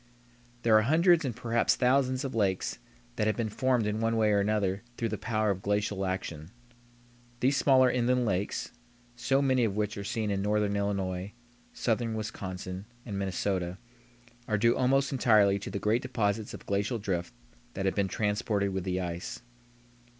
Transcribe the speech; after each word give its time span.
There 0.63 0.75
are 0.75 0.81
hundreds 0.81 1.23
and 1.25 1.35
perhaps 1.35 1.75
thousands 1.75 2.23
of 2.25 2.33
lakes 2.33 2.79
that 3.17 3.27
have 3.27 3.37
been 3.37 3.49
formed 3.49 3.85
in 3.85 3.99
one 3.99 4.17
way 4.17 4.31
or 4.31 4.39
another 4.39 4.81
through 4.97 5.09
the 5.09 5.17
power 5.19 5.51
of 5.51 5.61
glacial 5.61 6.07
action. 6.07 6.49
These 7.39 7.57
smaller 7.57 7.87
inland 7.87 8.25
lakes, 8.25 8.71
so 9.15 9.43
many 9.43 9.63
of 9.63 9.75
which 9.77 9.95
are 9.99 10.03
seen 10.03 10.31
in 10.31 10.41
northern 10.41 10.75
Illinois, 10.75 11.33
southern 11.71 12.15
Wisconsin, 12.15 12.85
and 13.05 13.19
Minnesota, 13.19 13.77
are 14.47 14.57
due 14.57 14.75
almost 14.75 15.11
entirely 15.11 15.59
to 15.59 15.69
the 15.69 15.77
great 15.77 16.01
deposits 16.01 16.55
of 16.55 16.65
glacial 16.65 16.97
drift 16.97 17.31
that 17.75 17.85
have 17.85 17.93
been 17.93 18.07
transported 18.07 18.73
with 18.73 18.85
the 18.85 18.99
ice. 18.99 19.43